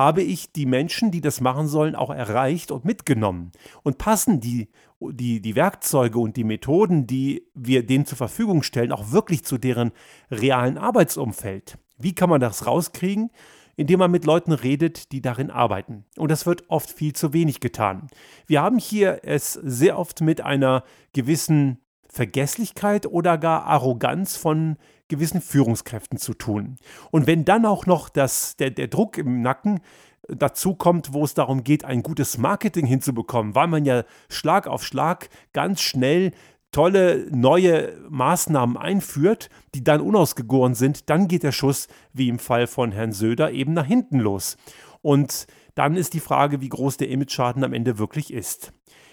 habe 0.00 0.22
ich 0.22 0.50
die 0.50 0.64
Menschen, 0.64 1.10
die 1.10 1.20
das 1.20 1.42
machen 1.42 1.68
sollen, 1.68 1.94
auch 1.94 2.08
erreicht 2.08 2.70
und 2.70 2.86
mitgenommen. 2.86 3.52
Und 3.82 3.98
passen 3.98 4.40
die, 4.40 4.70
die, 4.98 5.42
die 5.42 5.56
Werkzeuge 5.56 6.18
und 6.18 6.38
die 6.38 6.44
Methoden, 6.44 7.06
die 7.06 7.46
wir 7.54 7.84
denen 7.84 8.06
zur 8.06 8.16
Verfügung 8.16 8.62
stellen, 8.62 8.92
auch 8.92 9.12
wirklich 9.12 9.44
zu 9.44 9.58
deren 9.58 9.92
realen 10.30 10.78
Arbeitsumfeld. 10.78 11.76
Wie 11.98 12.14
kann 12.14 12.30
man 12.30 12.40
das 12.40 12.66
rauskriegen? 12.66 13.30
indem 13.76 14.00
man 14.00 14.10
mit 14.10 14.26
Leuten 14.26 14.52
redet, 14.52 15.10
die 15.10 15.22
darin 15.22 15.50
arbeiten. 15.50 16.04
Und 16.18 16.30
das 16.30 16.44
wird 16.44 16.68
oft 16.68 16.90
viel 16.90 17.14
zu 17.14 17.32
wenig 17.32 17.60
getan. 17.60 18.08
Wir 18.46 18.60
haben 18.60 18.78
hier 18.78 19.20
es 19.22 19.54
sehr 19.54 19.98
oft 19.98 20.20
mit 20.20 20.42
einer 20.42 20.84
gewissen 21.14 21.78
Vergesslichkeit 22.06 23.06
oder 23.06 23.38
gar 23.38 23.64
Arroganz 23.64 24.36
von 24.36 24.76
gewissen 25.10 25.42
Führungskräften 25.42 26.18
zu 26.18 26.32
tun. 26.32 26.76
Und 27.10 27.26
wenn 27.26 27.44
dann 27.44 27.66
auch 27.66 27.84
noch 27.84 28.08
das, 28.08 28.56
der, 28.56 28.70
der 28.70 28.88
Druck 28.88 29.18
im 29.18 29.42
Nacken 29.42 29.80
dazu 30.28 30.74
kommt, 30.74 31.12
wo 31.12 31.24
es 31.24 31.34
darum 31.34 31.64
geht, 31.64 31.84
ein 31.84 32.02
gutes 32.02 32.38
Marketing 32.38 32.86
hinzubekommen, 32.86 33.54
weil 33.54 33.66
man 33.66 33.84
ja 33.84 34.04
Schlag 34.28 34.66
auf 34.66 34.84
Schlag 34.84 35.28
ganz 35.52 35.82
schnell 35.82 36.32
tolle 36.72 37.26
neue 37.30 37.96
Maßnahmen 38.08 38.76
einführt, 38.76 39.50
die 39.74 39.82
dann 39.82 40.00
unausgegoren 40.00 40.74
sind, 40.74 41.10
dann 41.10 41.26
geht 41.26 41.42
der 41.42 41.52
Schuss, 41.52 41.88
wie 42.12 42.28
im 42.28 42.38
Fall 42.38 42.66
von 42.66 42.92
Herrn 42.92 43.12
Söder, 43.12 43.50
eben 43.50 43.72
nach 43.72 43.86
hinten 43.86 44.20
los. 44.20 44.56
Und 45.02 45.46
dann 45.74 45.96
ist 45.96 46.14
die 46.14 46.20
Frage, 46.20 46.60
wie 46.60 46.68
groß 46.68 46.96
der 46.98 47.08
Imageschaden 47.08 47.64
am 47.64 47.72
Ende 47.72 47.98
wirklich 47.98 48.32
ist. 48.32 48.72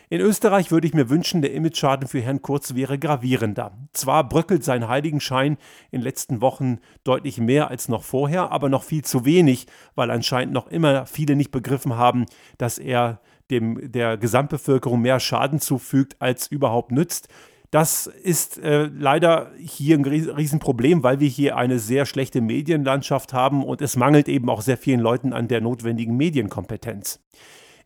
In 0.10 0.22
Österreich 0.22 0.72
würde 0.72 0.88
ich 0.88 0.94
mir 0.94 1.10
wünschen, 1.10 1.42
der 1.42 1.54
Imageschaden 1.54 2.08
für 2.08 2.22
Herrn 2.22 2.42
Kurz 2.42 2.76
wäre 2.76 2.98
gravierender. 2.98 3.78
Zwar 3.92 4.28
bröckelt 4.30 4.64
sein 4.64 4.88
Heiligenschein 4.88 5.58
in 5.92 6.00
den 6.00 6.02
letzten 6.02 6.40
Wochen 6.40 6.78
deutlich 7.04 7.40
mehr 7.40 7.70
als 7.70 7.90
noch 7.90 8.04
vorher, 8.04 8.50
aber 8.54 8.70
noch 8.70 8.84
viel 8.84 9.04
zu 9.04 9.26
wenig, 9.26 9.68
weil 9.96 10.10
anscheinend 10.10 10.54
noch 10.54 10.68
immer 10.68 11.06
viele 11.08 11.36
nicht 11.36 11.52
begriffen 11.52 11.98
haben, 11.98 12.26
dass 12.58 12.78
er 12.78 13.20
dem, 13.52 13.92
der 13.92 14.16
Gesamtbevölkerung 14.16 15.02
mehr 15.02 15.20
Schaden 15.20 15.60
zufügt, 15.60 16.16
als 16.20 16.48
überhaupt 16.48 16.94
nützt. 16.94 17.28
Das 17.72 18.08
ist 18.08 18.60
äh, 18.60 18.86
leider 18.86 19.52
hier 19.58 19.98
ein 19.98 20.06
Riesenproblem, 20.06 21.04
weil 21.04 21.20
wir 21.20 21.28
hier 21.28 21.58
eine 21.58 21.80
sehr 21.80 22.06
schlechte 22.06 22.40
Medienlandschaft 22.40 23.34
haben 23.34 23.62
und 23.62 23.82
es 23.82 23.98
mangelt 23.98 24.30
eben 24.30 24.50
auch 24.50 24.62
sehr 24.62 24.78
vielen 24.78 25.02
Leuten 25.02 25.34
an 25.34 25.50
der 25.50 25.60
notwendigen 25.60 26.16
Medienkompetenz. 26.16 27.20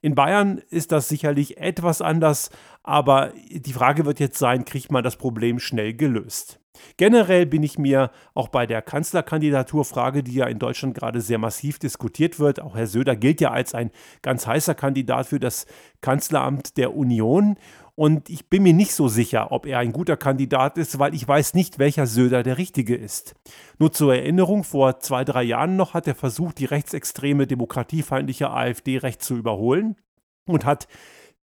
In 0.01 0.15
Bayern 0.15 0.61
ist 0.69 0.91
das 0.91 1.09
sicherlich 1.09 1.57
etwas 1.57 2.01
anders, 2.01 2.49
aber 2.83 3.33
die 3.49 3.73
Frage 3.73 4.05
wird 4.05 4.19
jetzt 4.19 4.39
sein, 4.39 4.65
kriegt 4.65 4.91
man 4.91 5.03
das 5.03 5.15
Problem 5.15 5.59
schnell 5.59 5.93
gelöst? 5.93 6.60
Generell 6.97 7.45
bin 7.45 7.63
ich 7.63 7.77
mir 7.77 8.11
auch 8.33 8.47
bei 8.47 8.65
der 8.65 8.81
Kanzlerkandidaturfrage, 8.81 10.23
die 10.23 10.35
ja 10.35 10.45
in 10.45 10.59
Deutschland 10.59 10.95
gerade 10.95 11.21
sehr 11.21 11.37
massiv 11.37 11.79
diskutiert 11.79 12.39
wird, 12.39 12.61
auch 12.61 12.75
Herr 12.75 12.87
Söder 12.87 13.15
gilt 13.15 13.41
ja 13.41 13.51
als 13.51 13.73
ein 13.73 13.91
ganz 14.21 14.47
heißer 14.47 14.75
Kandidat 14.75 15.27
für 15.27 15.39
das 15.39 15.65
Kanzleramt 16.01 16.77
der 16.77 16.95
Union. 16.95 17.57
Und 17.95 18.29
ich 18.29 18.49
bin 18.49 18.63
mir 18.63 18.73
nicht 18.73 18.93
so 18.93 19.09
sicher, 19.09 19.51
ob 19.51 19.65
er 19.65 19.79
ein 19.79 19.91
guter 19.91 20.17
Kandidat 20.17 20.77
ist, 20.77 20.97
weil 20.97 21.13
ich 21.13 21.27
weiß 21.27 21.53
nicht, 21.53 21.77
welcher 21.77 22.07
Söder 22.07 22.41
der 22.41 22.57
richtige 22.57 22.95
ist. 22.95 23.35
Nur 23.77 23.91
zur 23.91 24.15
Erinnerung, 24.15 24.63
vor 24.63 24.99
zwei, 25.01 25.25
drei 25.25 25.43
Jahren 25.43 25.75
noch 25.75 25.93
hat 25.93 26.07
er 26.07 26.15
versucht, 26.15 26.59
die 26.59 26.65
rechtsextreme, 26.65 27.47
demokratiefeindliche 27.47 28.49
AfD 28.49 28.97
recht 28.97 29.21
zu 29.21 29.35
überholen 29.35 29.97
und 30.47 30.65
hat 30.65 30.87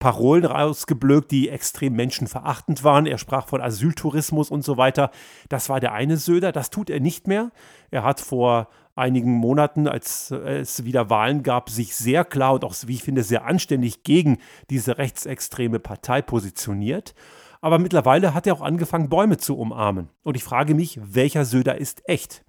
Parolen 0.05 0.45
rausgeblökt, 0.45 1.31
die 1.31 1.49
extrem 1.49 1.95
menschenverachtend 1.95 2.83
waren. 2.83 3.07
Er 3.07 3.17
sprach 3.17 3.47
von 3.47 3.59
Asyltourismus 3.59 4.51
und 4.51 4.63
so 4.63 4.77
weiter. 4.77 5.09
Das 5.49 5.67
war 5.67 5.79
der 5.79 5.93
eine 5.93 6.17
Söder, 6.17 6.51
das 6.51 6.69
tut 6.69 6.91
er 6.91 6.99
nicht 6.99 7.25
mehr. 7.25 7.49
Er 7.89 8.03
hat 8.03 8.21
vor 8.21 8.67
einigen 8.95 9.31
Monaten, 9.31 9.87
als 9.87 10.29
es 10.29 10.85
wieder 10.85 11.09
Wahlen 11.09 11.41
gab, 11.41 11.71
sich 11.71 11.95
sehr 11.95 12.23
klar 12.23 12.53
und 12.53 12.63
auch, 12.65 12.75
wie 12.85 12.93
ich 12.93 13.01
finde, 13.01 13.23
sehr 13.23 13.45
anständig 13.45 14.03
gegen 14.03 14.37
diese 14.69 14.99
rechtsextreme 14.99 15.79
Partei 15.79 16.21
positioniert. 16.21 17.15
Aber 17.59 17.79
mittlerweile 17.79 18.35
hat 18.35 18.45
er 18.45 18.53
auch 18.53 18.61
angefangen, 18.61 19.09
Bäume 19.09 19.37
zu 19.37 19.57
umarmen. 19.57 20.09
Und 20.21 20.37
ich 20.37 20.43
frage 20.43 20.75
mich, 20.75 20.99
welcher 21.01 21.45
Söder 21.45 21.79
ist 21.79 22.07
echt? 22.07 22.45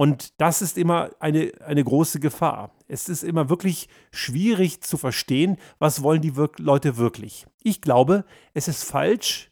Und 0.00 0.40
das 0.40 0.62
ist 0.62 0.78
immer 0.78 1.10
eine, 1.18 1.52
eine 1.62 1.84
große 1.84 2.20
Gefahr. 2.20 2.70
Es 2.88 3.10
ist 3.10 3.22
immer 3.22 3.50
wirklich 3.50 3.86
schwierig 4.10 4.80
zu 4.80 4.96
verstehen, 4.96 5.58
was 5.78 6.02
wollen 6.02 6.22
die 6.22 6.38
wir 6.38 6.48
Leute 6.56 6.96
wirklich. 6.96 7.46
Ich 7.62 7.82
glaube, 7.82 8.24
es 8.54 8.66
ist 8.66 8.82
falsch, 8.82 9.50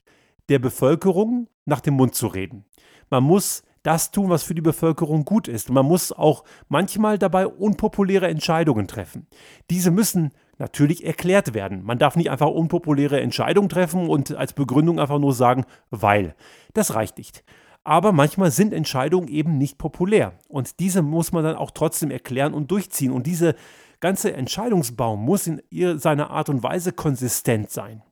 der 0.48 0.58
Bevölkerung 0.58 1.48
nach 1.66 1.80
dem 1.80 1.92
Mund 1.92 2.14
zu 2.14 2.28
reden. 2.28 2.64
Man 3.10 3.24
muss 3.24 3.62
das 3.82 4.10
tun, 4.10 4.30
was 4.30 4.42
für 4.42 4.54
die 4.54 4.62
Bevölkerung 4.62 5.26
gut 5.26 5.48
ist. 5.48 5.68
Man 5.68 5.84
muss 5.84 6.12
auch 6.12 6.44
manchmal 6.68 7.18
dabei 7.18 7.46
unpopuläre 7.46 8.28
Entscheidungen 8.28 8.88
treffen. 8.88 9.26
Diese 9.68 9.90
müssen 9.90 10.30
natürlich 10.56 11.04
erklärt 11.04 11.52
werden. 11.52 11.84
Man 11.84 11.98
darf 11.98 12.16
nicht 12.16 12.30
einfach 12.30 12.48
unpopuläre 12.48 13.20
Entscheidungen 13.20 13.68
treffen 13.68 14.08
und 14.08 14.34
als 14.34 14.54
Begründung 14.54 14.98
einfach 14.98 15.18
nur 15.18 15.34
sagen, 15.34 15.66
weil. 15.90 16.34
Das 16.72 16.94
reicht 16.94 17.18
nicht. 17.18 17.44
Aber 17.88 18.12
manchmal 18.12 18.50
sind 18.50 18.74
Entscheidungen 18.74 19.28
eben 19.28 19.56
nicht 19.56 19.78
populär. 19.78 20.34
Und 20.46 20.78
diese 20.78 21.00
muss 21.00 21.32
man 21.32 21.42
dann 21.42 21.56
auch 21.56 21.70
trotzdem 21.70 22.10
erklären 22.10 22.52
und 22.52 22.70
durchziehen. 22.70 23.10
Und 23.10 23.26
diese 23.26 23.54
ganze 24.00 24.34
Entscheidungsbaum 24.34 25.24
muss 25.24 25.46
in 25.46 25.62
seiner 25.98 26.28
Art 26.28 26.50
und 26.50 26.62
Weise 26.62 26.92
konsistent 26.92 27.70
sein. 27.70 28.02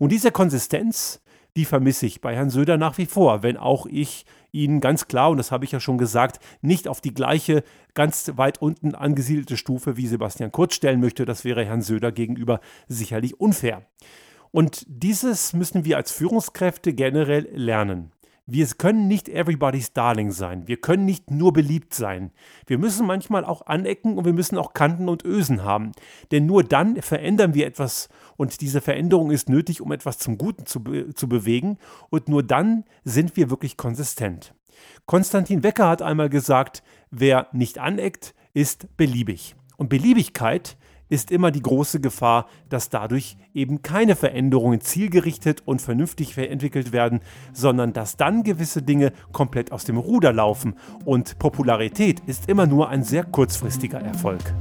Und 0.00 0.10
diese 0.10 0.32
Konsistenz, 0.32 1.22
die 1.54 1.64
vermisse 1.64 2.06
ich 2.06 2.20
bei 2.20 2.34
Herrn 2.34 2.50
Söder 2.50 2.76
nach 2.76 2.98
wie 2.98 3.06
vor, 3.06 3.44
wenn 3.44 3.56
auch 3.56 3.86
ich 3.86 4.26
ihn 4.50 4.80
ganz 4.80 5.06
klar, 5.06 5.30
und 5.30 5.36
das 5.36 5.52
habe 5.52 5.64
ich 5.64 5.70
ja 5.70 5.78
schon 5.78 5.96
gesagt, 5.96 6.40
nicht 6.60 6.88
auf 6.88 7.00
die 7.00 7.14
gleiche, 7.14 7.62
ganz 7.94 8.32
weit 8.34 8.60
unten 8.60 8.96
angesiedelte 8.96 9.56
Stufe 9.56 9.96
wie 9.96 10.08
Sebastian 10.08 10.50
Kurz 10.50 10.74
stellen 10.74 10.98
möchte. 10.98 11.24
Das 11.24 11.44
wäre 11.44 11.64
Herrn 11.64 11.82
Söder 11.82 12.10
gegenüber 12.10 12.58
sicherlich 12.88 13.38
unfair. 13.38 13.82
Und 14.50 14.84
dieses 14.88 15.52
müssen 15.52 15.84
wir 15.84 15.98
als 15.98 16.10
Führungskräfte 16.10 16.94
generell 16.94 17.48
lernen. 17.54 18.10
Wir 18.46 18.66
können 18.66 19.06
nicht 19.06 19.28
everybody's 19.28 19.92
Darling 19.92 20.32
sein. 20.32 20.66
Wir 20.66 20.78
können 20.78 21.04
nicht 21.04 21.30
nur 21.30 21.52
beliebt 21.52 21.94
sein. 21.94 22.32
Wir 22.66 22.78
müssen 22.78 23.06
manchmal 23.06 23.44
auch 23.44 23.66
anecken 23.66 24.18
und 24.18 24.24
wir 24.24 24.32
müssen 24.32 24.58
auch 24.58 24.72
Kanten 24.72 25.08
und 25.08 25.24
Ösen 25.24 25.62
haben. 25.62 25.92
Denn 26.32 26.46
nur 26.46 26.64
dann 26.64 27.00
verändern 27.00 27.54
wir 27.54 27.66
etwas 27.66 28.08
und 28.36 28.60
diese 28.60 28.80
Veränderung 28.80 29.30
ist 29.30 29.48
nötig, 29.48 29.80
um 29.80 29.92
etwas 29.92 30.18
zum 30.18 30.38
Guten 30.38 30.66
zu, 30.66 30.82
be 30.82 31.14
zu 31.14 31.28
bewegen 31.28 31.78
und 32.08 32.28
nur 32.28 32.42
dann 32.42 32.84
sind 33.04 33.36
wir 33.36 33.50
wirklich 33.50 33.76
konsistent. 33.76 34.54
Konstantin 35.06 35.62
Wecker 35.62 35.88
hat 35.88 36.02
einmal 36.02 36.28
gesagt, 36.28 36.82
wer 37.10 37.48
nicht 37.52 37.78
aneckt, 37.78 38.34
ist 38.54 38.96
beliebig. 38.96 39.54
Und 39.76 39.88
Beliebigkeit 39.88 40.76
ist 41.10 41.30
immer 41.30 41.50
die 41.50 41.60
große 41.60 42.00
Gefahr, 42.00 42.46
dass 42.70 42.88
dadurch 42.88 43.36
eben 43.52 43.82
keine 43.82 44.16
Veränderungen 44.16 44.80
zielgerichtet 44.80 45.62
und 45.66 45.82
vernünftig 45.82 46.38
entwickelt 46.38 46.92
werden, 46.92 47.20
sondern 47.52 47.92
dass 47.92 48.16
dann 48.16 48.42
gewisse 48.42 48.82
Dinge 48.82 49.12
komplett 49.32 49.72
aus 49.72 49.84
dem 49.84 49.98
Ruder 49.98 50.32
laufen 50.32 50.76
und 51.04 51.38
Popularität 51.38 52.20
ist 52.26 52.48
immer 52.48 52.66
nur 52.66 52.88
ein 52.88 53.02
sehr 53.02 53.24
kurzfristiger 53.24 54.00
Erfolg. 54.00 54.54